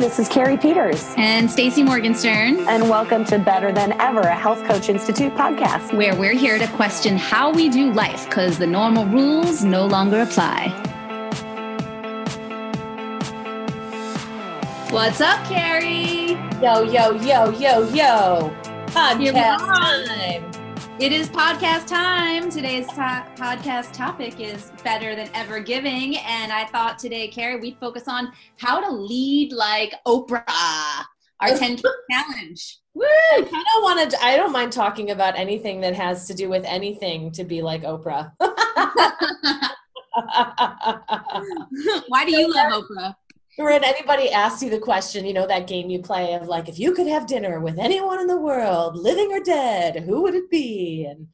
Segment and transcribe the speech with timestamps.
[0.00, 1.12] this is Carrie Peters.
[1.18, 2.60] And Stacy Morgenstern.
[2.60, 5.94] And welcome to Better Than Ever, a Health Coach Institute podcast.
[5.94, 10.22] Where we're here to question how we do life because the normal rules no longer
[10.22, 10.68] apply.
[14.90, 16.30] What's up, Carrie?
[16.62, 18.56] Yo, yo, yo, yo, yo.
[18.86, 20.49] Podcast time.
[21.00, 22.50] It is podcast time.
[22.50, 26.18] Today's to- podcast topic is better than ever giving.
[26.18, 30.44] And I thought today, Carrie, we'd focus on how to lead like Oprah,
[31.40, 31.78] our 10
[32.10, 32.80] challenge.
[32.92, 33.06] Woo!
[33.06, 36.66] I don't want to, I don't mind talking about anything that has to do with
[36.66, 38.32] anything to be like Oprah.
[42.08, 43.14] Why do you love Oprah?
[43.64, 46.78] When anybody asks you the question, you know, that game you play of like, if
[46.78, 50.50] you could have dinner with anyone in the world, living or dead, who would it
[50.50, 51.06] be?
[51.08, 51.28] And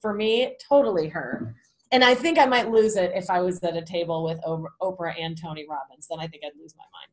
[0.00, 1.54] for me, totally her.
[1.90, 5.14] And I think I might lose it if I was at a table with Oprah
[5.20, 6.06] and Tony Robbins.
[6.08, 7.10] Then I think I'd lose my mind.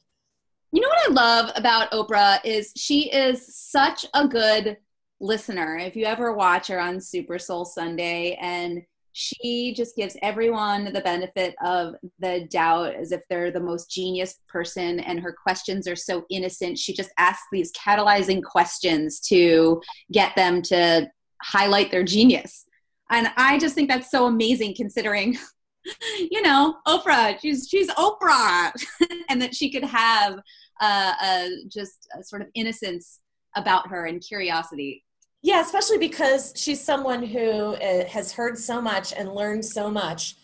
[0.71, 4.77] You know what I love about Oprah is she is such a good
[5.19, 5.77] listener.
[5.77, 11.01] If you ever watch her on Super Soul Sunday and she just gives everyone the
[11.01, 15.95] benefit of the doubt as if they're the most genius person and her questions are
[15.95, 16.77] so innocent.
[16.77, 21.09] She just asks these catalyzing questions to get them to
[21.41, 22.65] highlight their genius.
[23.11, 25.35] And i just think that's so amazing considering
[26.31, 28.71] you know oprah she's she's oprah.
[29.29, 30.39] And that she could have
[30.81, 33.19] uh, a, just a sort of innocence
[33.55, 35.03] about her and curiosity
[35.41, 40.35] yeah, especially because she's someone who uh, has heard so much and learned so much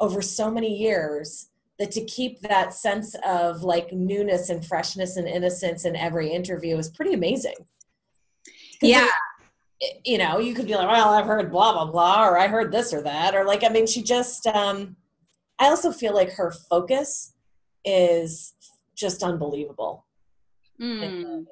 [0.00, 1.48] over so many years
[1.78, 6.76] that to keep that sense of like newness and freshness and innocence in every interview
[6.76, 7.54] is pretty amazing.
[8.80, 9.08] Yeah.
[9.80, 12.48] It, you know, you could be like, well, I've heard blah, blah, blah, or I
[12.48, 13.34] heard this or that.
[13.34, 14.96] Or like, I mean, she just, um,
[15.58, 17.32] I also feel like her focus
[17.84, 18.54] is
[18.96, 20.04] just unbelievable.
[20.80, 21.46] Mm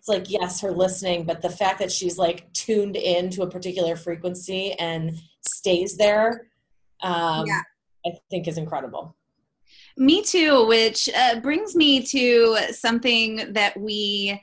[0.00, 3.50] it's like yes her listening but the fact that she's like tuned in to a
[3.50, 6.48] particular frequency and stays there
[7.02, 7.60] um, yeah.
[8.06, 9.14] i think is incredible
[9.98, 14.40] me too which uh, brings me to something that we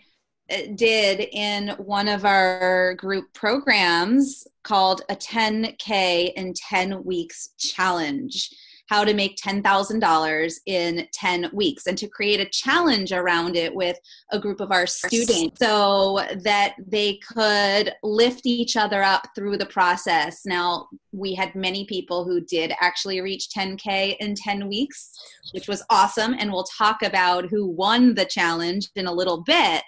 [0.51, 8.51] uh, did in one of our group programs called a 10k in 10 weeks challenge
[8.87, 13.97] how to make $10,000 in 10 weeks and to create a challenge around it with
[14.31, 19.65] a group of our students so that they could lift each other up through the
[19.65, 20.45] process.
[20.45, 25.11] Now, we had many people who did actually reach 10K in 10 weeks,
[25.53, 26.35] which was awesome.
[26.39, 29.83] And we'll talk about who won the challenge in a little bit.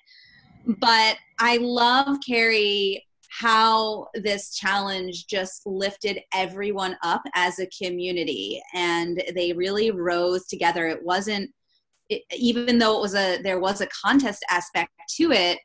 [0.66, 8.62] But I love Carrie how this challenge just lifted everyone up as a community.
[8.74, 10.88] And they really rose together.
[10.88, 11.52] It wasn't
[12.10, 15.60] it, even though it was a there was a contest aspect to it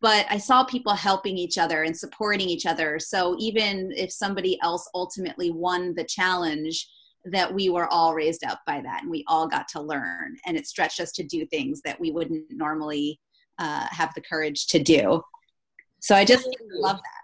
[0.00, 2.98] but i saw people helping each other and supporting each other.
[2.98, 6.88] So even if somebody else ultimately won the challenge
[7.26, 10.36] that we were all raised up by that and we all got to learn.
[10.46, 13.20] And it stretched us to do things that we wouldn't normally
[13.58, 15.22] uh, have the courage to do
[16.00, 17.20] so I just love that.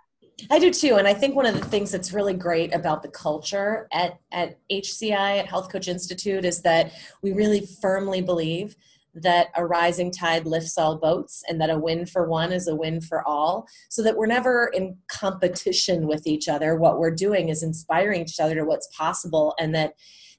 [0.51, 0.97] I do too.
[0.97, 4.59] And I think one of the things that's really great about the culture at, at
[4.71, 6.93] HCI, at Health Coach Institute, is that
[7.23, 8.77] we really firmly believe
[9.17, 12.77] that a rising tide lifts all boats and that a win for one is a
[12.77, 17.49] win for all so that we're never in competition with each other what we're doing
[17.49, 19.95] is inspiring each other to what's possible and that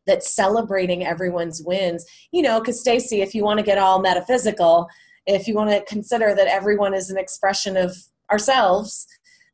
[0.05, 4.87] that celebrating everyone's wins you know because stacy if you want to get all metaphysical
[5.25, 7.97] if you want to consider that everyone is an expression of
[8.31, 9.07] ourselves,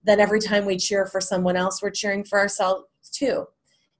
[0.04, 3.46] then every time we cheer for someone else, we're cheering for ourselves too.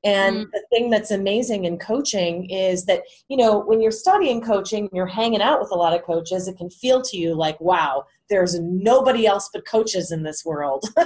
[0.06, 0.52] And mm.
[0.52, 5.08] the thing that's amazing in coaching is that, you know, when you're studying coaching, you're
[5.08, 8.60] hanging out with a lot of coaches, it can feel to you like, wow, there's
[8.60, 10.84] nobody else but coaches in this world.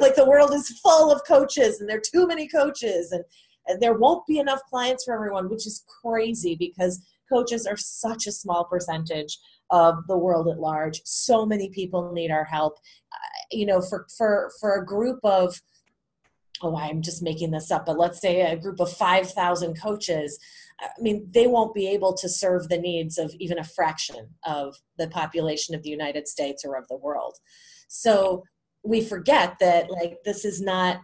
[0.00, 3.22] like the world is full of coaches and there are too many coaches and,
[3.66, 8.26] and there won't be enough clients for everyone, which is crazy because coaches are such
[8.26, 9.38] a small percentage
[9.72, 11.00] of the world at large.
[11.04, 12.78] So many people need our help.
[13.12, 13.16] Uh,
[13.50, 15.60] you know, for for for a group of
[16.62, 20.38] oh, I'm just making this up, but let's say a group of 5,000 coaches,
[20.80, 24.76] I mean, they won't be able to serve the needs of even a fraction of
[24.96, 27.38] the population of the United States or of the world.
[27.88, 28.44] So
[28.84, 31.00] we forget that, like, this is not,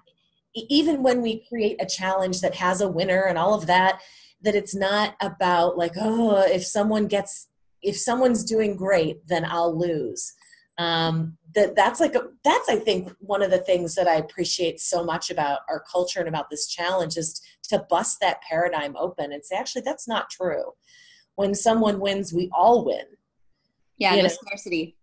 [0.55, 4.01] even when we create a challenge that has a winner and all of that,
[4.43, 7.49] that it's not about, like, oh, if someone gets
[7.83, 10.33] if someone's doing great, then I'll lose.
[10.79, 14.81] Um, that that's like a, that's I think one of the things that I appreciate
[14.81, 19.33] so much about our culture and about this challenge is to bust that paradigm open
[19.33, 20.73] and say actually that's not true.
[21.35, 23.05] When someone wins, we all win.
[23.97, 24.29] Yeah, no know?
[24.29, 24.97] scarcity.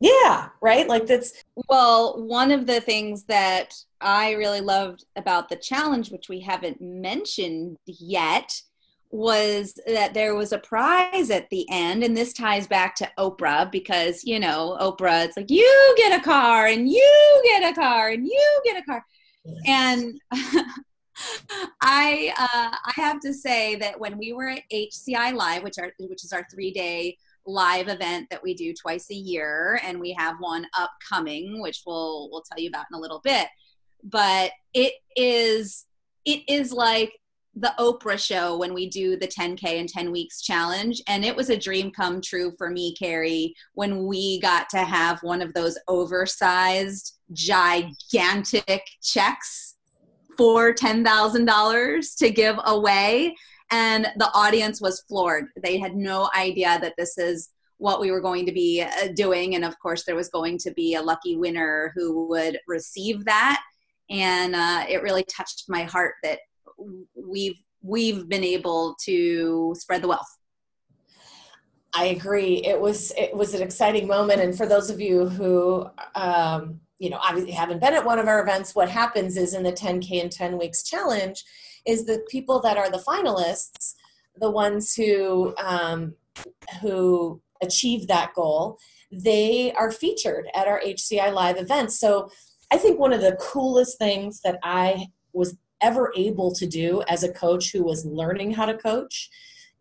[0.00, 0.88] Yeah, right?
[0.88, 6.28] Like that's well, one of the things that I really loved about the challenge, which
[6.28, 8.62] we haven't mentioned yet,
[9.10, 13.70] was that there was a prize at the end and this ties back to oprah
[13.70, 18.10] because you know oprah it's like you get a car and you get a car
[18.10, 19.04] and you get a car.
[19.66, 20.20] And
[21.82, 25.92] i uh, i have to say that when we were at hci live which are
[25.98, 27.16] which is our three day
[27.46, 32.28] live event that we do twice a year and we have one upcoming which we'll
[32.30, 33.48] we'll tell you about in a little bit
[34.04, 35.86] but it is
[36.24, 37.12] it is like
[37.54, 41.02] the Oprah show when we do the 10K in 10 weeks challenge.
[41.08, 45.22] And it was a dream come true for me, Carrie, when we got to have
[45.22, 49.76] one of those oversized, gigantic checks
[50.36, 53.36] for $10,000 to give away.
[53.70, 55.46] And the audience was floored.
[55.62, 59.54] They had no idea that this is what we were going to be uh, doing.
[59.54, 63.62] And of course, there was going to be a lucky winner who would receive that.
[64.10, 66.40] And uh, it really touched my heart that
[67.14, 70.38] we've we've been able to spread the wealth.
[71.92, 72.64] I agree.
[72.64, 77.10] It was it was an exciting moment, and for those of you who um, you
[77.10, 80.22] know obviously haven't been at one of our events, what happens is in the 10K
[80.22, 81.44] in 10 weeks challenge
[81.86, 83.94] is the people that are the finalists,
[84.36, 86.14] the ones who um,
[86.80, 88.78] who achieve that goal,
[89.12, 91.98] they are featured at our HCI live events.
[91.98, 92.30] So
[92.70, 97.22] I think one of the coolest things that I was ever able to do as
[97.22, 99.30] a coach who was learning how to coach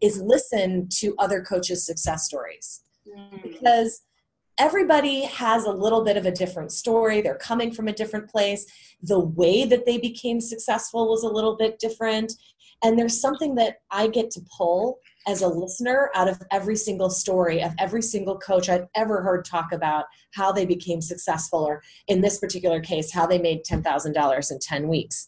[0.01, 2.81] is listen to other coaches' success stories.
[3.07, 3.43] Mm.
[3.43, 4.01] Because
[4.57, 7.21] everybody has a little bit of a different story.
[7.21, 8.65] They're coming from a different place.
[9.01, 12.33] The way that they became successful was a little bit different.
[12.83, 17.09] And there's something that I get to pull as a listener out of every single
[17.09, 21.83] story of every single coach I've ever heard talk about how they became successful, or
[22.07, 25.27] in this particular case, how they made $10,000 in 10 weeks.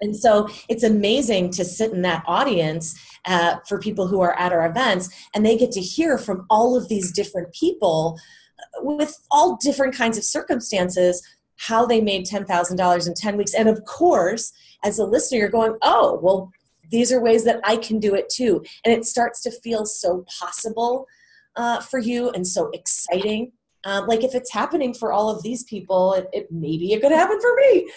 [0.00, 4.52] And so it's amazing to sit in that audience uh, for people who are at
[4.52, 8.18] our events, and they get to hear from all of these different people
[8.58, 11.22] uh, with all different kinds of circumstances
[11.58, 13.52] how they made $10,000 in 10 weeks.
[13.52, 14.52] And of course,
[14.84, 16.52] as a listener, you're going, oh, well,
[16.90, 18.64] these are ways that I can do it too.
[18.84, 21.06] And it starts to feel so possible
[21.56, 23.52] uh, for you and so exciting.
[23.84, 27.12] Um, like if it's happening for all of these people, it, it maybe it could
[27.12, 27.90] happen for me.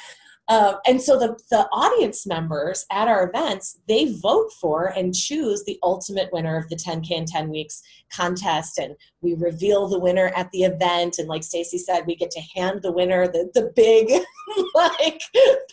[0.47, 5.63] Uh, and so the, the audience members at our events, they vote for and choose
[5.63, 7.81] the ultimate winner of the 10K in 10 weeks
[8.13, 8.77] contest.
[8.77, 11.19] And we reveal the winner at the event.
[11.19, 14.11] And like Stacy said, we get to hand the winner the, the big,
[14.75, 15.21] like,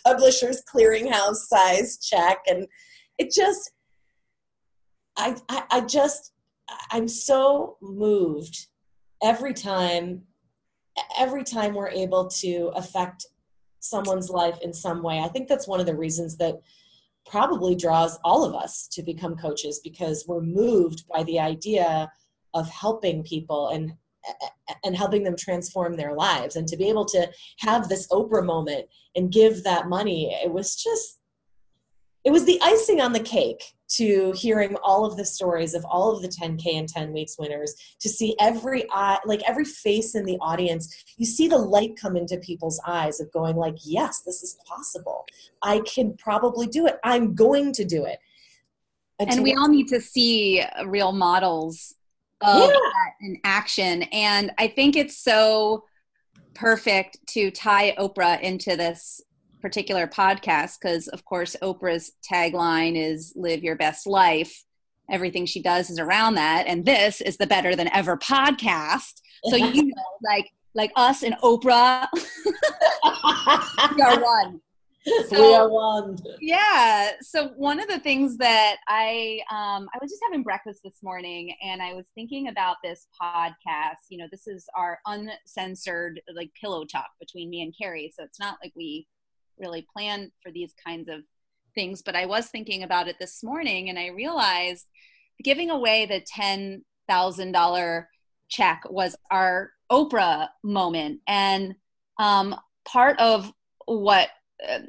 [0.05, 2.37] publishers clearinghouse size check.
[2.47, 2.65] And
[3.19, 3.71] it just
[5.17, 6.33] I, I, I just
[6.91, 8.67] i'm so moved
[9.21, 10.23] every time
[11.17, 13.25] every time we're able to affect
[13.79, 15.19] someone's life in some way.
[15.19, 16.61] I think that's one of the reasons that
[17.25, 22.11] probably draws all of us to become coaches because we're moved by the idea
[22.53, 23.93] of helping people and
[24.83, 26.57] and helping them transform their lives.
[26.57, 27.29] And to be able to
[27.59, 28.85] have this oprah moment
[29.15, 31.18] and give that money it was just
[32.23, 36.15] it was the icing on the cake to hearing all of the stories of all
[36.15, 40.25] of the 10k and 10 weeks winners to see every eye like every face in
[40.25, 41.03] the audience.
[41.17, 45.25] You see the light come into people's eyes of going like yes this is possible.
[45.63, 46.99] I can probably do it.
[47.03, 48.19] I'm going to do it.
[49.17, 51.95] And, and we all need to see real models
[52.41, 52.67] of yeah.
[52.67, 54.03] that in action.
[54.03, 55.85] And i think it's so
[56.53, 59.21] perfect to tie oprah into this
[59.61, 64.63] particular podcast because of course oprah's tagline is live your best life.
[65.11, 69.21] Everything she does is around that and this is the better than ever podcast.
[69.45, 72.07] So you know like like us and oprah
[73.95, 74.61] we are one.
[75.29, 76.19] So, we are one.
[76.39, 80.97] yeah so one of the things that i um i was just having breakfast this
[81.01, 84.05] morning and i was thinking about this podcast.
[84.09, 88.39] You know this is our uncensored like pillow talk between me and carrie so it's
[88.39, 89.07] not like we
[89.59, 91.21] really plan for these kinds of
[91.75, 92.01] things.
[92.01, 94.85] But I was thinking about it this morning and I realized
[95.43, 98.05] giving away the $10,000
[98.49, 101.21] check was our Oprah moment.
[101.27, 101.75] And
[102.19, 103.51] um, part of
[103.85, 104.29] what
[104.67, 104.79] uh,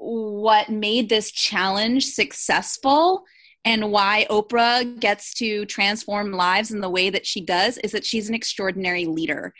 [0.00, 3.24] what made this challenge successful
[3.64, 8.04] and why Oprah gets to transform lives in the way that she does is that
[8.04, 9.52] she's an extraordinary leader.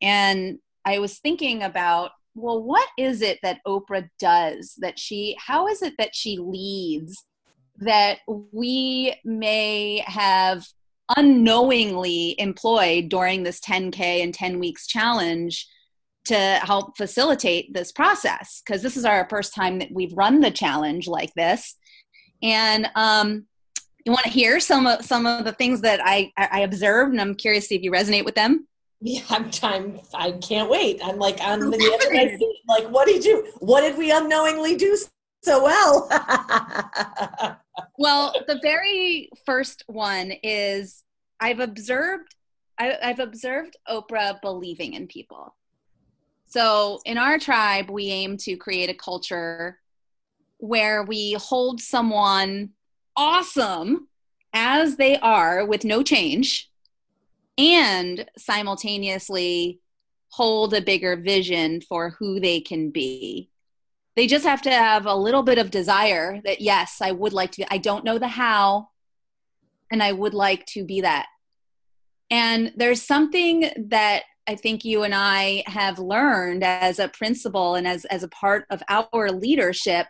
[0.00, 5.68] And I was thinking about well, what is it that Oprah does that she, how
[5.68, 7.24] is it that she leads
[7.78, 10.64] that we may have
[11.16, 15.66] unknowingly employed during this 10K and 10 weeks challenge
[16.24, 20.50] to help facilitate this process because this is our first time that we've run the
[20.50, 21.76] challenge like this.
[22.42, 23.46] And um,
[24.04, 27.20] you want to hear some of some of the things that I I observed, and
[27.20, 28.66] I'm curious to see if you resonate with them.
[29.04, 31.00] Yeah, I'm, I'm I can't wait.
[31.02, 31.76] I'm like on the
[32.12, 32.56] my seat.
[32.68, 33.48] Like, what did you?
[33.58, 34.96] What did we unknowingly do
[35.42, 36.08] so well?
[37.98, 41.02] well, the very first one is
[41.40, 42.32] I've observed
[42.78, 45.54] I, I've observed Oprah believing in people.
[46.46, 49.80] So in our tribe, we aim to create a culture
[50.58, 52.70] where we hold someone
[53.16, 54.08] awesome
[54.52, 56.70] as they are with no change
[57.58, 59.80] and simultaneously
[60.28, 63.50] hold a bigger vision for who they can be.
[64.16, 67.52] They just have to have a little bit of desire that, yes, I would like
[67.52, 68.88] to, I don't know the how,
[69.90, 71.26] and I would like to be that.
[72.30, 77.86] And there's something that I think you and I have learned as a principal and
[77.86, 80.06] as, as a part of our leadership.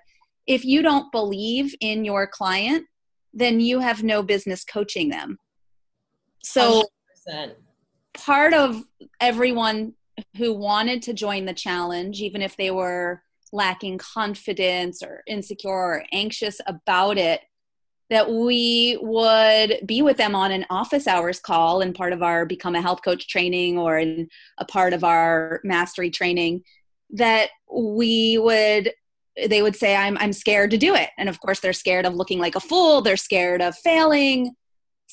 [0.46, 2.87] If you don't believe in your client,
[3.34, 5.38] then you have no business coaching them.
[6.42, 6.84] So
[7.29, 7.52] 100%.
[8.14, 8.83] part of
[9.21, 9.95] everyone
[10.37, 16.05] who wanted to join the challenge, even if they were lacking confidence or insecure or
[16.12, 17.41] anxious about it,
[18.11, 22.45] that we would be with them on an office hours call and part of our
[22.45, 26.62] become a health coach training or in a part of our mastery training
[27.11, 28.93] that we would
[29.49, 31.09] they would say i'm i'm scared to do it.
[31.17, 33.00] And of course they're scared of looking like a fool.
[33.00, 34.55] They're scared of failing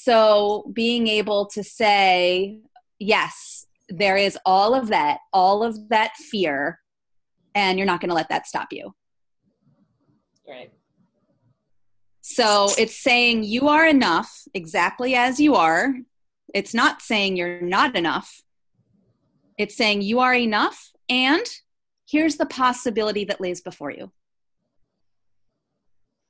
[0.03, 2.59] so being able to say
[2.99, 6.79] yes there is all of that all of that fear
[7.55, 8.93] and you're not going to let that stop you.
[10.47, 10.71] Right.
[12.21, 15.93] So it's saying you are enough exactly as you are.
[16.53, 18.41] It's not saying you're not enough.
[19.57, 21.45] It's saying you are enough and
[22.09, 24.11] here's the possibility that lays before you.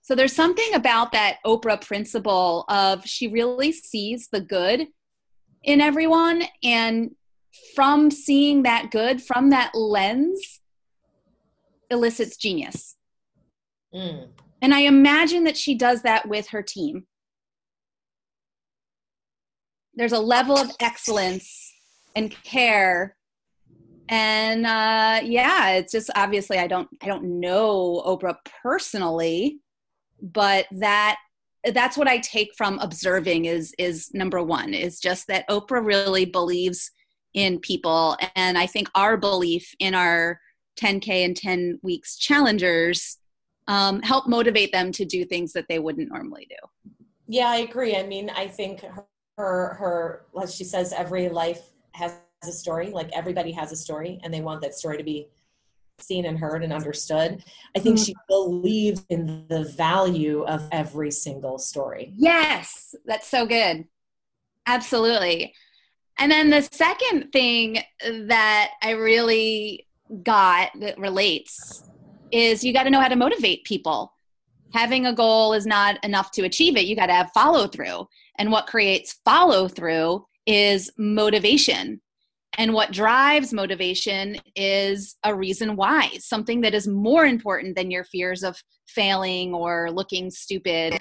[0.10, 4.88] So there's something about that Oprah principle of she really sees the good
[5.64, 7.12] in everyone and
[7.76, 10.62] from seeing that good from that lens
[11.92, 12.96] elicits genius.
[13.94, 14.30] Mm.
[14.64, 17.06] And I imagine that she does that with her team.
[19.94, 21.72] There's a level of excellence
[22.16, 23.16] and care
[24.10, 29.60] and uh, yeah it's just obviously i don't i don't know oprah personally
[30.22, 31.18] but that
[31.74, 36.26] that's what i take from observing is is number one is just that oprah really
[36.26, 36.92] believes
[37.34, 38.18] in people.
[38.36, 40.40] And i think our belief in our
[40.80, 43.18] 10k and 10 weeks challengers
[43.68, 46.96] um, help motivate them to do things that they wouldn't normally do.
[47.28, 47.96] Yeah i agree.
[47.96, 49.06] I mean i think her
[49.38, 52.90] her, her as she says every life has a story.
[52.90, 55.28] Like everybody has a story and they want that story to be
[56.02, 57.44] seen and heard and understood
[57.76, 58.04] i think mm-hmm.
[58.04, 62.14] she believes in the value of every single story.
[62.16, 63.86] Yes that's so good.
[64.66, 65.54] Absolutely.
[66.18, 69.88] And then the second thing that i really
[70.24, 71.84] got that relates
[72.32, 74.14] is you got to know how to motivate people.
[74.74, 76.86] Having a goal is not enough to achieve it.
[76.86, 82.02] You got to have follow through and what creates follow through is motivation
[82.58, 88.04] and what drives motivation is a reason why, something that is more important than your
[88.04, 91.00] fears of failing or looking stupid.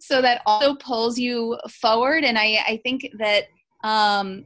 [0.00, 2.24] So that also pulls you forward.
[2.24, 3.44] And I, I think that
[3.84, 4.44] um,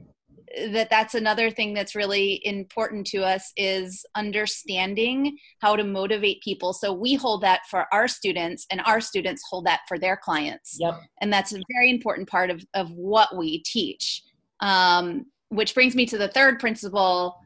[0.73, 6.73] that that's another thing that's really important to us is understanding how to motivate people
[6.73, 10.79] so we hold that for our students and our students hold that for their clients
[10.81, 10.95] yep.
[11.21, 14.23] and that's a very important part of, of what we teach
[14.61, 17.39] um, which brings me to the third principle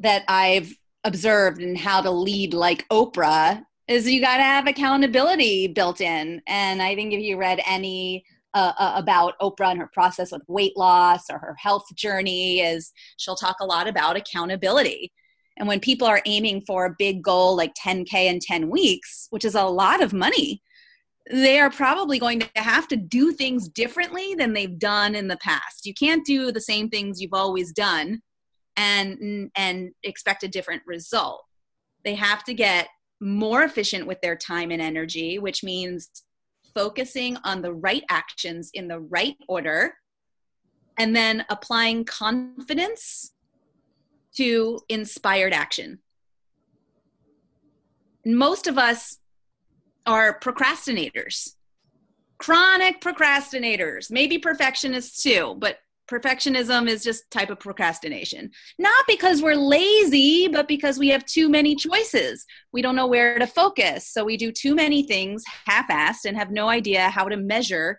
[0.00, 5.68] that I've observed in how to lead like Oprah is you got to have accountability
[5.68, 6.40] built in.
[6.46, 10.42] And I think if you read any uh, uh, about Oprah and her process with
[10.48, 15.12] weight loss or her health journey, is she'll talk a lot about accountability.
[15.56, 19.44] And when people are aiming for a big goal like 10K in 10 weeks, which
[19.44, 20.62] is a lot of money,
[21.30, 25.38] they are probably going to have to do things differently than they've done in the
[25.38, 25.86] past.
[25.86, 28.20] You can't do the same things you've always done
[28.76, 31.42] and and expect a different result.
[32.04, 32.88] They have to get
[33.20, 36.08] more efficient with their time and energy, which means
[36.74, 39.94] focusing on the right actions in the right order
[40.98, 43.32] and then applying confidence
[44.36, 46.00] to inspired action.
[48.26, 49.18] Most of us
[50.06, 51.54] are procrastinators.
[52.38, 55.78] chronic procrastinators, maybe perfectionists too, but
[56.10, 58.50] perfectionism is just type of procrastination.
[58.78, 62.44] Not because we're lazy but because we have too many choices.
[62.72, 66.50] We don't know where to focus so we do too many things half-assed and have
[66.50, 67.98] no idea how to measure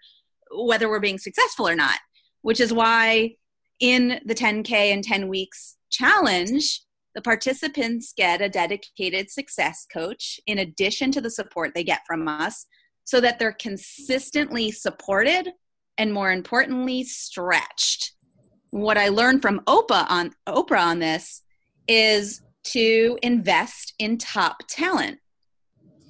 [0.51, 1.99] whether we're being successful or not
[2.45, 3.33] which is why
[3.79, 6.81] in the 10k and 10 weeks challenge
[7.15, 12.27] the participants get a dedicated success coach in addition to the support they get from
[12.27, 12.67] us
[13.05, 15.49] so that they're consistently supported
[15.97, 18.11] and more importantly stretched.
[18.71, 21.41] What i learned from oprah on oprah on this
[21.87, 25.19] is to invest in top talent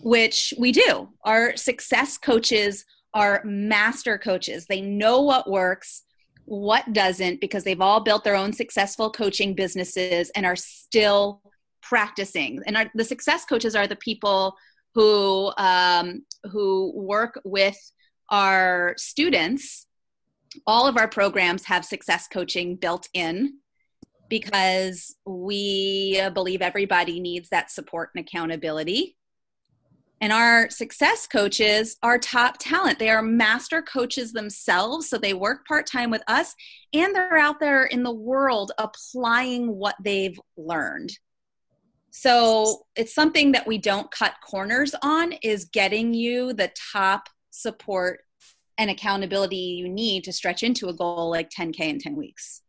[0.01, 1.09] which we do.
[1.23, 2.85] Our success coaches
[3.15, 4.67] are master coaches.
[4.67, 6.03] They know what works
[6.45, 11.41] what doesn't because they've all built their own successful coaching businesses and are still
[11.81, 14.55] practicing and our, the success coaches are the people
[14.95, 17.77] who um, who work with
[18.29, 19.87] our students,
[20.65, 23.59] all of our programs have success coaching built in
[24.29, 29.17] because we believe everybody needs that support and accountability.
[30.21, 32.99] And our success coaches are top talent.
[32.99, 35.09] They are master coaches themselves.
[35.09, 36.55] So they work part time with us
[36.93, 41.11] and they're out there in the world applying what they've learned.
[42.11, 48.21] So it's something that we don't cut corners on is getting you the top support
[48.77, 52.61] and accountability you need to stretch into a goal like 10k in 10 weeks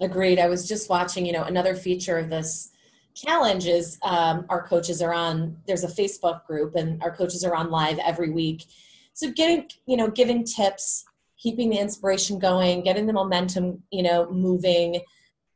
[0.00, 2.70] agreed i was just watching you know another feature of this
[3.14, 7.54] challenge is um, our coaches are on there's a facebook group and our coaches are
[7.54, 8.64] on live every week
[9.12, 11.04] so getting you know giving tips
[11.38, 15.00] keeping the inspiration going getting the momentum you know moving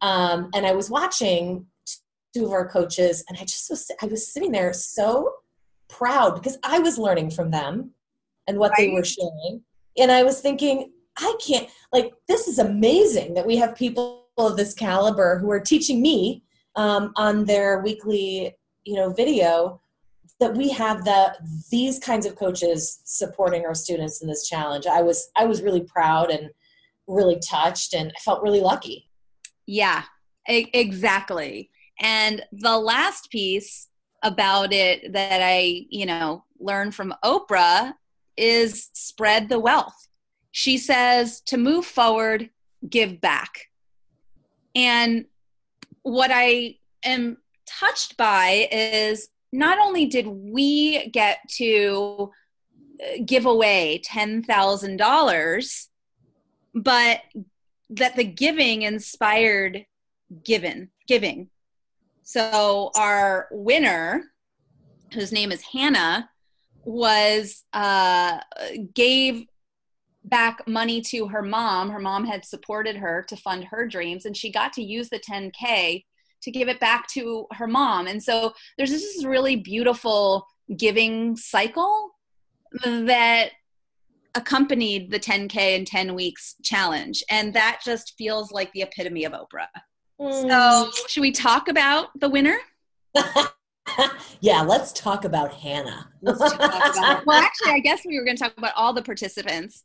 [0.00, 1.66] um, and i was watching
[2.34, 5.32] two of our coaches and i just was i was sitting there so
[5.88, 7.94] proud because i was learning from them
[8.46, 8.88] and what right.
[8.88, 9.62] they were sharing.
[9.98, 14.56] And I was thinking, I can't, like, this is amazing that we have people of
[14.56, 16.42] this caliber who are teaching me
[16.76, 19.80] um, on their weekly, you know, video
[20.40, 21.34] that we have the
[21.70, 24.86] these kinds of coaches supporting our students in this challenge.
[24.86, 26.50] I was I was really proud and
[27.06, 29.08] really touched and I felt really lucky.
[29.66, 30.02] Yeah,
[30.46, 31.70] exactly.
[32.00, 33.88] And the last piece
[34.22, 37.92] about it that I, you know, learned from Oprah
[38.36, 40.08] is spread the wealth.
[40.50, 42.50] She says to move forward,
[42.88, 43.68] give back.
[44.74, 45.26] And
[46.04, 52.30] what I am touched by is not only did we get to
[53.02, 55.86] uh, give away $10,000,
[56.74, 57.20] but
[57.90, 59.86] that the giving inspired
[60.44, 61.48] given giving.
[62.22, 64.24] So our winner,
[65.12, 66.28] whose name is Hannah,
[66.84, 68.40] was uh,
[68.92, 69.46] gave
[70.24, 71.90] back money to her mom.
[71.90, 75.18] Her mom had supported her to fund her dreams, and she got to use the
[75.18, 76.04] 10K
[76.42, 78.06] to give it back to her mom.
[78.06, 82.10] And so there's this really beautiful giving cycle
[82.84, 83.50] that
[84.34, 87.22] accompanied the 10K and 10 weeks challenge.
[87.30, 89.68] And that just feels like the epitome of Oprah.
[90.20, 90.48] Mm.
[90.48, 92.58] So, should we talk about the winner?
[94.40, 96.08] yeah, let's talk about Hannah.
[96.24, 99.82] talk about well, actually, I guess we were going to talk about all the participants,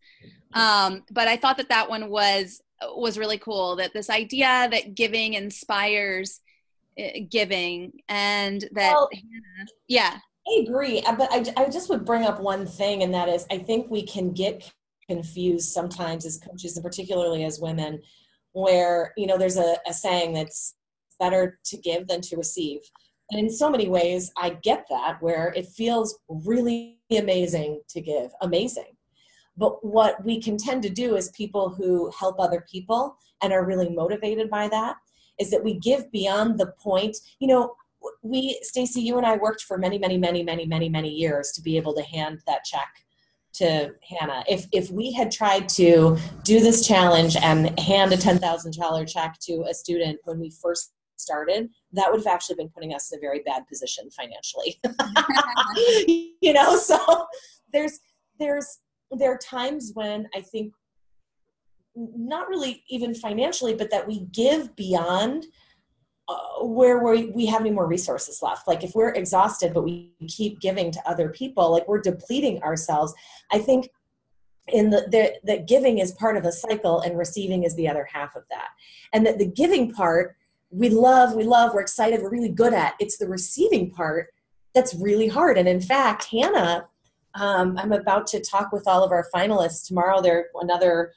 [0.54, 2.62] um, but I thought that that one was
[2.96, 3.76] was really cool.
[3.76, 6.42] That this idea that giving inspires
[7.00, 11.02] uh, giving, and that well, Hannah, yeah, I agree.
[11.02, 13.90] Uh, but I, I just would bring up one thing, and that is, I think
[13.90, 14.72] we can get
[15.08, 18.02] confused sometimes as coaches, and particularly as women,
[18.54, 20.76] where you know there's a, a saying that's
[21.20, 22.80] better to give than to receive
[23.32, 28.32] and in so many ways, I get that where it feels really amazing to give,
[28.42, 28.96] amazing.
[29.56, 33.66] But what we can tend to do as people who help other people and are
[33.66, 34.96] really motivated by that
[35.40, 37.18] is that we give beyond the point.
[37.40, 37.76] You know,
[38.22, 41.62] we, Stacy, you and I worked for many, many, many, many, many, many years to
[41.62, 42.88] be able to hand that check
[43.54, 44.44] to Hannah.
[44.48, 49.06] If if we had tried to do this challenge and hand a ten thousand dollar
[49.06, 53.12] check to a student when we first started, that would have actually been putting us
[53.12, 54.80] in a very bad position financially.
[56.42, 57.26] you know, so
[57.72, 58.00] there's
[58.40, 58.80] there's
[59.12, 60.74] there are times when I think
[61.96, 65.48] not really even financially, but that we give beyond
[66.30, 68.68] uh, where we, we have any more resources left.
[68.68, 73.14] Like if we're exhausted, but we keep giving to other people, like we're depleting ourselves.
[73.52, 73.90] I think
[74.68, 78.08] in the, the that giving is part of a cycle and receiving is the other
[78.12, 78.70] half of that.
[79.12, 80.36] And that the giving part
[80.72, 82.96] we love, we love, we're excited, we're really good at.
[83.00, 84.28] It's the receiving part
[84.74, 85.58] that's really hard.
[85.58, 86.88] And in fact, Hannah
[87.36, 90.22] um, I'm about to talk with all of our finalists tomorrow.
[90.22, 91.14] There, another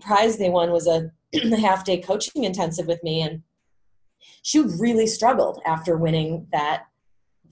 [0.00, 1.10] prize they won was a
[1.58, 3.42] half day coaching intensive with me, and
[4.42, 6.84] she really struggled after winning that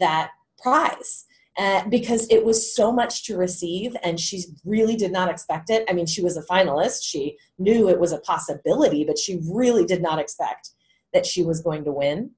[0.00, 0.30] that
[0.62, 1.26] prize
[1.58, 5.84] uh, because it was so much to receive and she really did not expect it.
[5.88, 9.84] I mean, she was a finalist, she knew it was a possibility, but she really
[9.84, 10.70] did not expect
[11.12, 12.33] that she was going to win.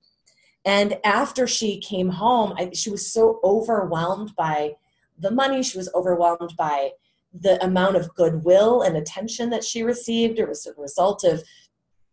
[0.64, 4.76] And after she came home, I, she was so overwhelmed by
[5.18, 6.92] the money, she was overwhelmed by
[7.32, 10.38] the amount of goodwill and attention that she received.
[10.38, 11.42] It was a result of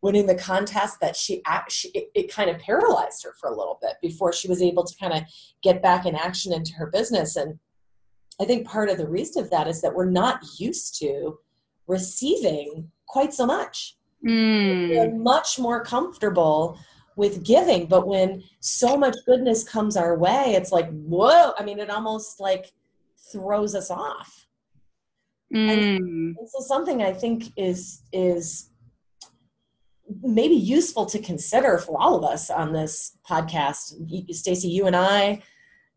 [0.02, 3.80] winning the contest that she actually it, it, kind of paralyzed her for a little
[3.82, 5.24] bit before she was able to kind of
[5.64, 7.58] get back in action into her business and
[8.40, 11.38] i think part of the reason of that is that we're not used to
[11.88, 14.90] receiving quite so much mm.
[14.90, 16.78] we're much more comfortable
[17.16, 21.80] with giving but when so much goodness comes our way it's like whoa i mean
[21.80, 22.72] it almost like
[23.32, 24.46] throws us off
[25.54, 25.70] mm.
[25.70, 25.98] and,
[26.38, 28.70] and so something i think is is
[30.22, 33.94] maybe useful to consider for all of us on this podcast
[34.34, 35.42] stacy you and i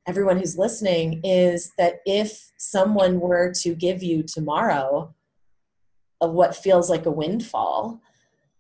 [0.07, 5.15] everyone who's listening is that if someone were to give you tomorrow
[6.21, 8.01] of what feels like a windfall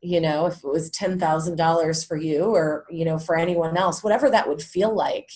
[0.00, 4.30] you know if it was $10,000 for you or you know for anyone else whatever
[4.30, 5.30] that would feel like.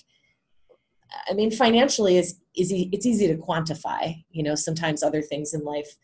[1.28, 5.64] I mean financially is easy it's easy to quantify you know sometimes other things in
[5.64, 5.96] life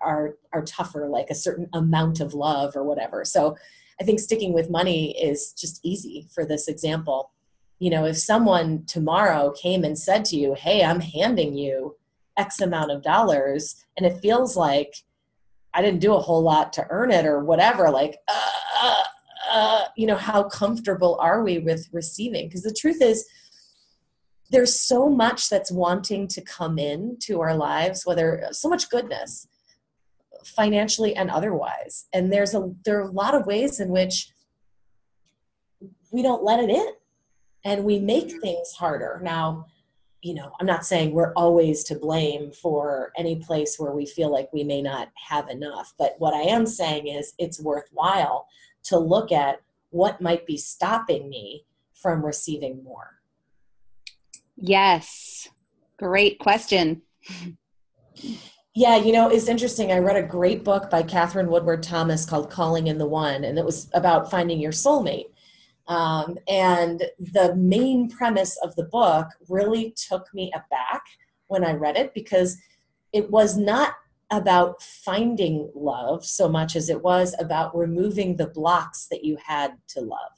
[0.00, 3.24] are are tougher like a certain amount of love or whatever.
[3.24, 3.56] So
[4.00, 7.30] i think sticking with money is just easy for this example.
[7.78, 11.96] You know if someone tomorrow came and said to you hey i'm handing you
[12.36, 14.94] x amount of dollars and it feels like
[15.74, 18.50] i didn't do a whole lot to earn it or whatever like uh,
[18.82, 19.02] uh,
[19.50, 23.26] uh you know how comfortable are we with receiving because the truth is
[24.50, 29.48] there's so much that's wanting to come in to our lives whether so much goodness
[30.44, 32.06] financially and otherwise.
[32.12, 34.30] And there's a there are a lot of ways in which
[36.10, 36.86] we don't let it in
[37.64, 39.20] and we make things harder.
[39.22, 39.66] Now,
[40.24, 44.32] you know, I'm not saying we're always to blame for any place where we feel
[44.32, 48.48] like we may not have enough, but what I am saying is it's worthwhile
[48.84, 49.60] to look at
[49.90, 53.20] what might be stopping me from receiving more.
[54.56, 55.48] Yes.
[55.98, 57.02] Great question.
[58.74, 59.92] Yeah, you know, it's interesting.
[59.92, 63.58] I read a great book by Katherine Woodward Thomas called Calling in the One, and
[63.58, 65.26] it was about finding your soulmate.
[65.86, 71.02] Um, and the main premise of the book really took me aback
[71.48, 72.56] when I read it because
[73.12, 73.94] it was not
[74.30, 79.74] about finding love so much as it was about removing the blocks that you had
[79.88, 80.32] to love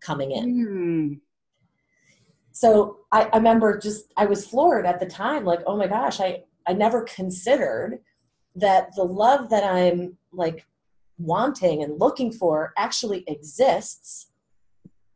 [0.00, 0.66] coming in.
[0.66, 1.20] Mm.
[2.52, 6.20] So I, I remember just, I was floored at the time, like, oh my gosh,
[6.20, 8.00] I, I never considered
[8.56, 10.66] that the love that I'm like
[11.18, 14.30] wanting and looking for actually exists.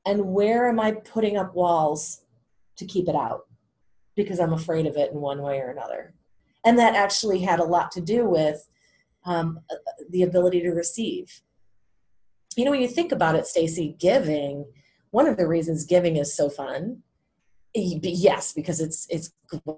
[0.08, 2.22] And where am I putting up walls
[2.76, 3.42] to keep it out?
[4.16, 6.14] Because I'm afraid of it in one way or another.
[6.64, 8.66] And that actually had a lot to do with
[9.26, 9.60] um,
[10.08, 11.42] the ability to receive.
[12.56, 14.64] You know, when you think about it, Stacy, giving,
[15.10, 17.02] one of the reasons giving is so fun
[17.74, 19.30] yes because it's it's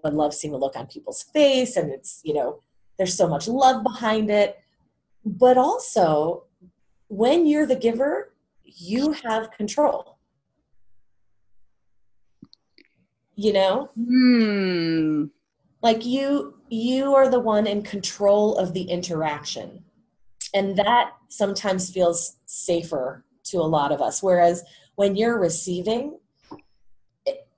[0.05, 2.63] I love seeing the look on people's face and it's you know
[2.97, 4.61] there's so much love behind it
[5.25, 6.45] but also
[7.09, 10.20] when you're the giver you have control
[13.41, 15.25] you know hmm.
[15.83, 19.83] like you you are the one in control of the interaction
[20.53, 24.63] and that sometimes feels safer to a lot of us whereas
[24.97, 26.19] when you're receiving
[27.25, 27.49] it,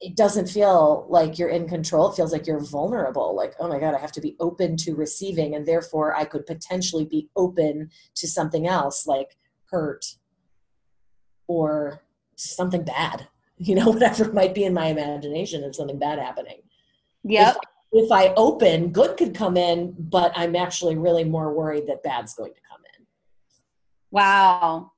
[0.00, 2.10] it doesn't feel like you're in control.
[2.10, 3.34] It feels like you're vulnerable.
[3.34, 6.44] Like, oh my God, I have to be open to receiving, and therefore I could
[6.46, 9.36] potentially be open to something else like
[9.70, 10.16] hurt
[11.46, 12.02] or
[12.36, 13.28] something bad,
[13.62, 16.62] you know, whatever might be in my imagination of something bad happening.
[17.24, 17.56] Yep.
[17.92, 22.02] If, if I open, good could come in, but I'm actually really more worried that
[22.02, 23.06] bad's going to come in.
[24.10, 24.92] Wow.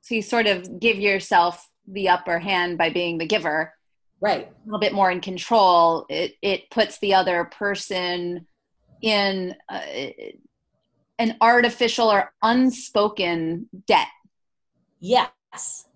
[0.00, 3.74] So you sort of give yourself the upper hand by being the giver
[4.20, 8.46] right a little bit more in control it it puts the other person
[9.00, 9.80] in uh,
[11.18, 14.08] an artificial or unspoken debt
[15.00, 15.86] yes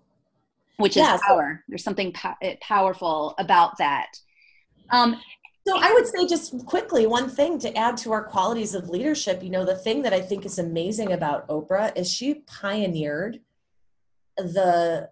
[0.83, 4.07] which is power there's something po- powerful about that
[4.91, 5.19] um
[5.65, 9.41] so I would say just quickly one thing to add to our qualities of leadership,
[9.41, 13.39] you know, the thing that I think is amazing about Oprah is she pioneered
[14.35, 15.09] the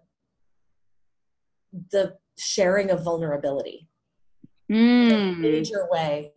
[1.90, 3.88] the sharing of vulnerability.
[4.70, 5.38] mm.
[5.38, 6.32] major way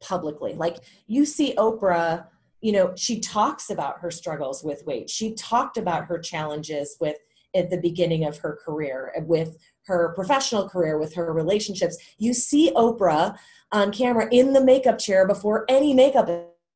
[0.00, 0.54] publicly.
[0.54, 0.76] Like
[1.08, 2.26] you see Oprah,
[2.60, 5.10] you know, she talks about her struggles with weight.
[5.10, 7.16] She talked about her challenges with
[7.54, 9.56] at the beginning of her career, with
[9.86, 11.96] her professional career, with her relationships.
[12.18, 13.36] You see Oprah
[13.72, 16.28] on camera in the makeup chair before any makeup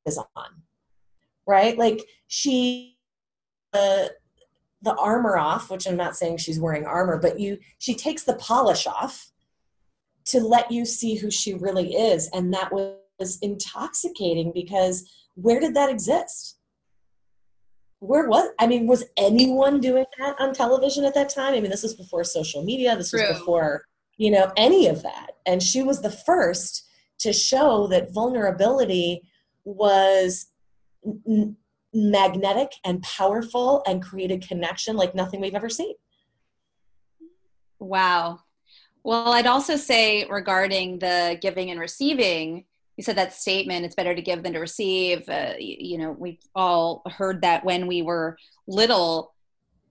[0.07, 0.49] is on,
[1.47, 1.77] right?
[1.77, 2.99] Like she,
[3.73, 4.07] uh,
[4.83, 8.35] the armor off, which I'm not saying she's wearing armor, but you, she takes the
[8.35, 9.31] polish off
[10.27, 15.75] to let you see who she really is, and that was intoxicating because where did
[15.75, 16.57] that exist?
[18.03, 21.55] Where was I mean, was anyone doing that on television at that time?
[21.55, 22.97] I mean, this was before social media.
[22.97, 23.85] This was before
[24.17, 26.89] you know any of that, and she was the first
[27.21, 29.23] to show that vulnerability
[29.65, 30.49] was
[31.07, 31.57] n-
[31.95, 35.95] magnetic and powerful and created connection like nothing we've ever seen.
[37.79, 38.41] Wow.
[39.05, 42.65] Well, I'd also say regarding the giving and receiving,
[42.97, 45.29] you said that statement, it's better to give than to receive.
[45.29, 49.35] Uh, you, you know, we've all heard that when we were little.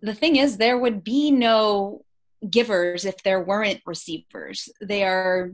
[0.01, 2.03] The thing is, there would be no
[2.49, 4.69] givers if there weren't receivers.
[4.81, 5.51] They are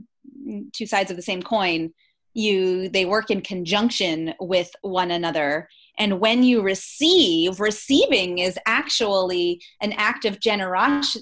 [0.73, 1.93] two sides of the same coin.
[2.33, 5.69] You, they work in conjunction with one another.
[5.97, 11.17] And when you receive, receiving is actually an act of generos-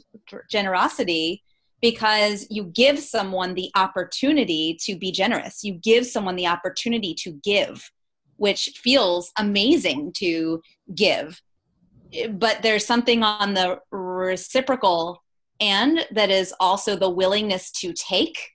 [0.50, 1.44] generosity
[1.92, 5.64] because you give someone the opportunity to be generous.
[5.64, 7.92] You give someone the opportunity to give,
[8.38, 10.64] which feels amazing to
[10.96, 11.40] give.
[12.32, 15.22] But there's something on the reciprocal
[15.60, 18.50] end that is also the willingness to take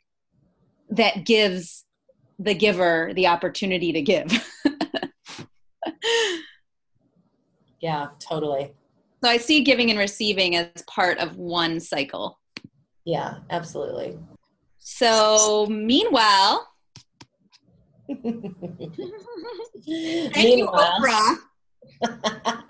[0.88, 1.84] that gives
[2.40, 4.44] the giver the opportunity to give.
[7.80, 8.74] Yeah, totally.
[9.24, 12.39] So I see giving and receiving as part of one cycle.
[13.04, 14.18] Yeah, absolutely.
[14.78, 16.66] So meanwhile,
[18.08, 18.24] thank
[19.86, 21.36] you, Meanwhile, Oprah.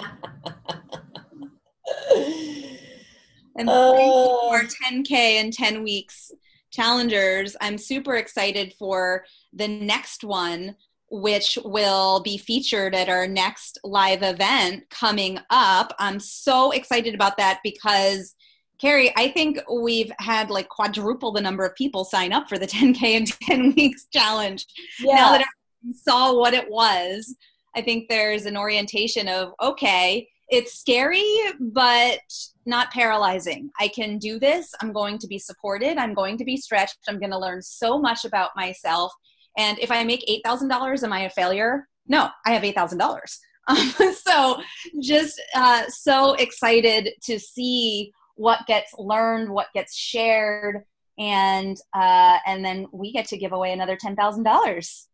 [3.59, 4.59] And thank you Oh.
[4.59, 6.31] to 10K and 10 weeks
[6.71, 7.57] challengers.
[7.61, 10.77] I'm super excited for the next one,
[11.11, 15.93] which will be featured at our next live event coming up.
[15.99, 18.35] I'm so excited about that because.
[18.81, 22.67] Carrie, I think we've had like quadruple the number of people sign up for the
[22.69, 24.67] 10K and 10 weeks challenge.
[25.01, 27.35] yeah, Now that I saw what it was,
[27.77, 31.25] I think there's an orientation of okay, it's scary,
[31.61, 32.21] but
[32.67, 33.71] not paralyzing.
[33.79, 34.73] I can do this.
[34.81, 35.97] I'm going to be supported.
[35.97, 36.99] I'm going to be stretched.
[37.09, 39.13] I'm going to learn so much about myself.
[39.57, 41.89] And if I make $8,000, am I a failure?
[42.09, 43.21] No, I have $8,000.
[43.69, 43.77] Um,
[44.27, 44.61] so
[45.01, 50.85] just uh, so excited to see what gets learned, what gets shared,
[51.19, 55.09] and uh, and then we get to give away another ten thousand dollars.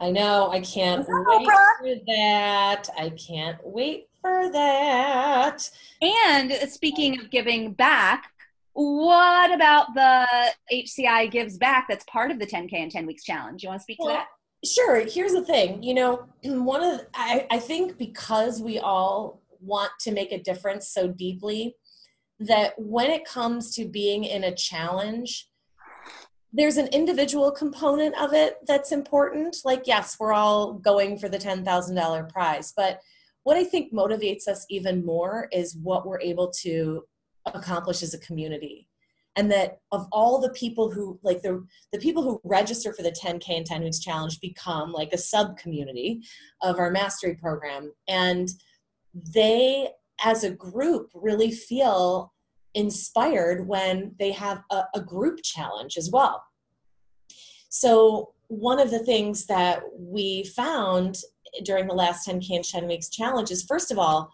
[0.00, 0.50] I know.
[0.52, 1.78] I can't wait Oprah?
[1.80, 2.88] for that.
[2.96, 5.68] I can't wait for that.
[6.00, 8.30] And speaking of giving back,
[8.72, 10.26] what about the
[10.72, 13.62] HCI Gives Back that's part of the 10K and 10 Weeks Challenge?
[13.62, 14.26] You want to speak to that?
[14.64, 15.06] Sure.
[15.06, 15.80] Here's the thing.
[15.80, 20.42] You know, one of the, I, I think because we all want to make a
[20.42, 21.76] difference so deeply
[22.40, 25.48] that when it comes to being in a challenge,
[26.52, 29.56] there's an individual component of it that's important.
[29.64, 33.00] Like, yes, we're all going for the $10,000 prize, but
[33.42, 37.04] what I think motivates us even more is what we're able to
[37.46, 38.88] accomplish as a community.
[39.36, 43.10] And that of all the people who, like the, the people who register for the
[43.10, 46.22] 10K and 10 Weeks Challenge become like a sub community
[46.62, 47.92] of our mastery program.
[48.08, 48.48] And
[49.12, 49.88] they,
[50.22, 52.32] as a group, really feel
[52.74, 56.44] inspired when they have a, a group challenge as well.
[57.68, 61.18] So, one of the things that we found
[61.64, 64.30] during the last 10K and 10 Weeks challenge is first of all,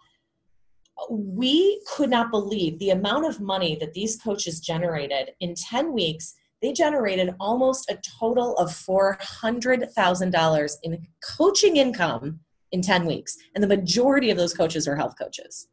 [1.09, 6.35] we could not believe the amount of money that these coaches generated in 10 weeks.
[6.61, 12.41] They generated almost a total of $400,000 in coaching income
[12.71, 13.37] in 10 weeks.
[13.55, 15.67] And the majority of those coaches are health coaches.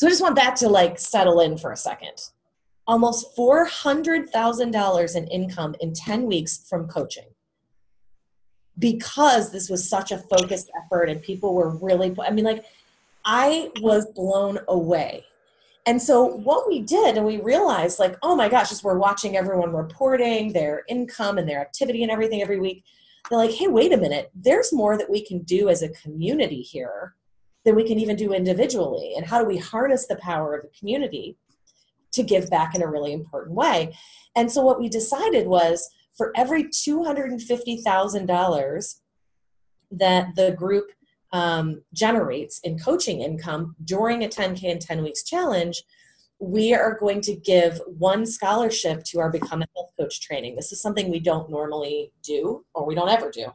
[0.00, 2.30] So I just want that to like settle in for a second.
[2.86, 7.26] Almost $400,000 in income in 10 weeks from coaching.
[8.78, 12.64] Because this was such a focused effort and people were really, I mean, like,
[13.26, 15.22] I was blown away.
[15.84, 19.36] And so what we did, and we realized, like, oh my gosh, as we're watching
[19.36, 22.84] everyone reporting their income and their activity and everything every week,
[23.28, 26.62] they're like, hey, wait a minute, there's more that we can do as a community
[26.62, 27.16] here
[27.70, 29.12] than we can even do individually.
[29.16, 31.36] And how do we harness the power of the community
[32.12, 33.94] to give back in a really important way?
[34.34, 39.00] And so what we decided was for every $250,000
[39.92, 40.90] that the group
[41.32, 45.84] um, generates in coaching income during a 10K and 10 weeks challenge,
[46.40, 50.56] we are going to give one scholarship to our Become a Health Coach training.
[50.56, 53.46] This is something we don't normally do, or we don't ever do,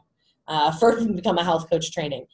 [0.48, 2.24] uh, for Become a Health Coach training.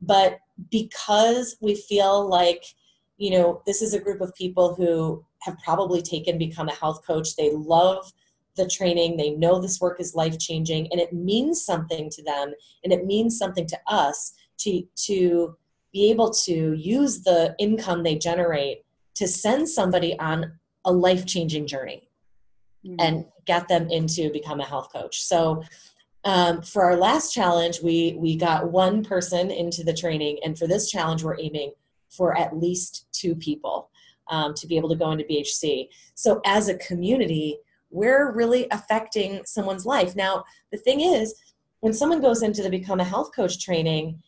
[0.00, 0.38] But
[0.70, 2.64] because we feel like,
[3.18, 7.06] you know, this is a group of people who have probably taken Become a Health
[7.06, 8.12] Coach, they love
[8.56, 12.52] the training, they know this work is life changing, and it means something to them,
[12.84, 15.56] and it means something to us to, to
[15.92, 18.84] be able to use the income they generate
[19.14, 20.52] to send somebody on
[20.84, 22.08] a life changing journey
[22.84, 22.96] mm-hmm.
[22.98, 25.20] and get them into become a health coach.
[25.22, 25.62] So
[26.24, 30.66] um, for our last challenge, we we got one person into the training, and for
[30.66, 31.72] this challenge, we're aiming
[32.10, 33.90] for at least two people
[34.28, 35.88] um, to be able to go into BHC.
[36.14, 37.58] So as a community,
[37.90, 40.14] we're really affecting someone's life.
[40.14, 41.34] Now, the thing is,
[41.80, 44.22] when someone goes into the Become a Health Coach training,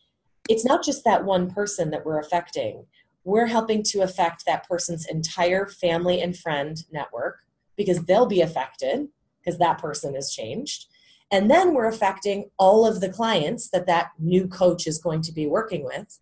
[0.49, 2.85] it's not just that one person that we're affecting.
[3.23, 7.39] We're helping to affect that person's entire family and friend network
[7.77, 9.07] because they'll be affected
[9.39, 10.87] because that person has changed.
[11.33, 15.31] And then we're affecting all of the clients that that new coach is going to
[15.31, 16.19] be working with.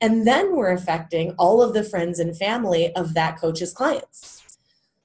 [0.00, 4.40] And then we're affecting all of the friends and family of that coach's clients.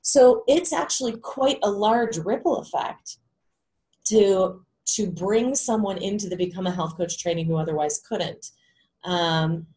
[0.03, 3.17] So it's actually quite a large ripple effect
[4.05, 8.51] to to bring someone into the become a health coach training who otherwise couldn't
[9.03, 9.67] um,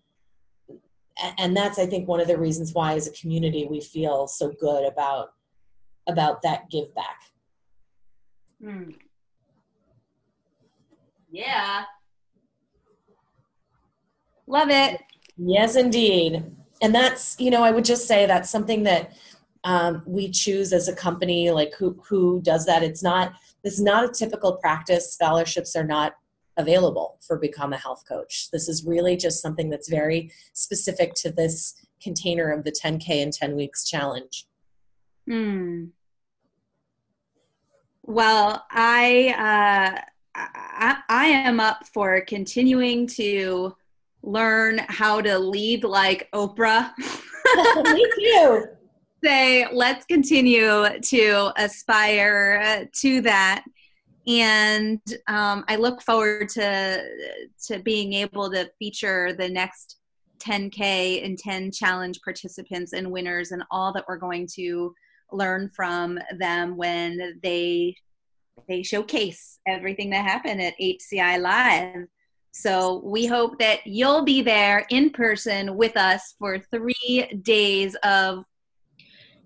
[1.36, 4.52] and that's i think one of the reasons why as a community we feel so
[4.60, 5.32] good about
[6.06, 7.22] about that give back
[8.62, 8.94] mm.
[11.30, 11.84] Yeah.
[14.46, 15.00] Love it.
[15.36, 16.44] Yes indeed.
[16.82, 19.12] And that's you know i would just say that's something that
[19.64, 22.82] um, we choose as a company like who who does that.
[22.82, 25.12] It's not this is not a typical practice.
[25.12, 26.14] Scholarships are not
[26.56, 28.50] available for become a health coach.
[28.50, 33.32] This is really just something that's very specific to this container of the 10k and
[33.32, 34.46] 10 weeks challenge.
[35.28, 35.84] Hmm.
[38.02, 40.00] well i uh
[40.34, 43.74] I, I am up for continuing to
[44.22, 46.92] learn how to lead like Oprah.
[47.92, 48.64] Me too
[49.22, 53.64] say let's continue to aspire to that
[54.26, 57.02] and um, i look forward to
[57.66, 59.98] to being able to feature the next
[60.38, 64.94] 10k and 10 challenge participants and winners and all that we're going to
[65.32, 67.94] learn from them when they
[68.68, 72.06] they showcase everything that happened at hci live
[72.52, 78.44] so we hope that you'll be there in person with us for three days of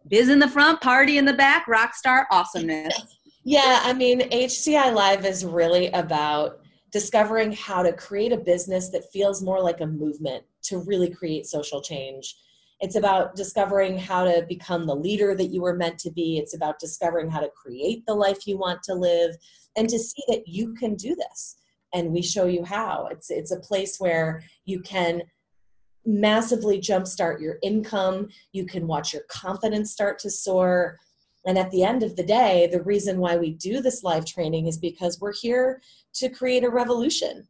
[0.08, 2.94] biz in the front, party in the back, rock star awesomeness.
[3.46, 9.12] Yeah, I mean, HCI Live is really about discovering how to create a business that
[9.12, 12.36] feels more like a movement to really create social change.
[12.80, 16.38] It's about discovering how to become the leader that you were meant to be.
[16.38, 19.36] It's about discovering how to create the life you want to live
[19.76, 21.56] and to see that you can do this.
[21.92, 23.08] And we show you how.
[23.10, 25.22] It's it's a place where you can
[26.04, 28.28] massively jumpstart your income.
[28.52, 30.98] You can watch your confidence start to soar.
[31.46, 34.66] And at the end of the day, the reason why we do this live training
[34.66, 35.80] is because we're here
[36.14, 37.46] to create a revolution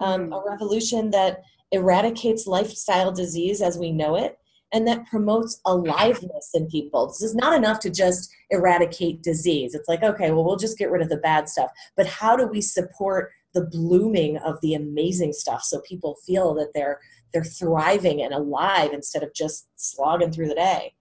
[0.00, 4.38] um, a revolution that eradicates lifestyle disease as we know it
[4.74, 7.06] and that promotes aliveness in people.
[7.06, 9.72] This is not enough to just eradicate disease.
[9.72, 11.70] It's like, okay, well, we'll just get rid of the bad stuff.
[11.96, 16.72] But how do we support the blooming of the amazing stuff so people feel that
[16.74, 16.98] they're
[17.32, 20.94] they're thriving and alive instead of just slogging through the day.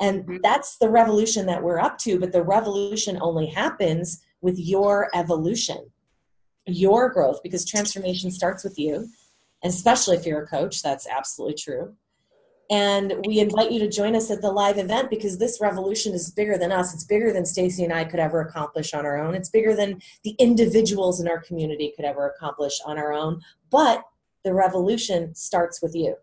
[0.00, 0.36] And mm-hmm.
[0.42, 5.90] that's the revolution that we're up to, but the revolution only happens with your evolution,
[6.66, 9.06] your growth, because transformation starts with you.
[9.62, 11.94] And especially if you're a coach, that's absolutely true.
[12.70, 16.30] And we invite you to join us at the live event because this revolution is
[16.30, 16.94] bigger than us.
[16.94, 19.34] It's bigger than Stacy and I could ever accomplish on our own.
[19.34, 23.42] It's bigger than the individuals in our community could ever accomplish on our own.
[23.70, 24.02] But
[24.44, 26.16] the revolution starts with you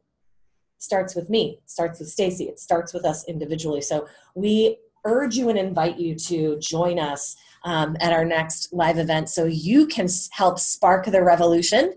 [0.78, 5.36] starts with me it starts with stacy it starts with us individually so we urge
[5.36, 9.30] you and invite you to join us um, at our next live event.
[9.30, 11.94] So you can help spark the revolution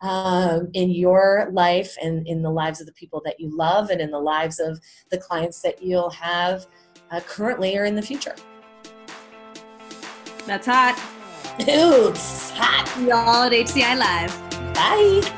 [0.00, 4.00] um, in your life and in the lives of the people that you love and
[4.00, 6.66] in the lives of the clients that you'll have
[7.10, 8.34] uh, currently or in the future.
[10.46, 10.98] That's hot.
[11.62, 12.88] Ooh, it's hot.
[13.00, 14.74] Y'all at hci live.
[14.74, 15.37] Bye